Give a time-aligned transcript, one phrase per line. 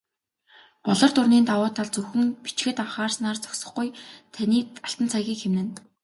[0.85, 3.87] "Болор дуран"-ийн давуу тал зөвхөн зөв бичихэд анхаарснаар зогсохгүй,
[4.33, 5.73] таны алтан цагийг хэмнэнэ.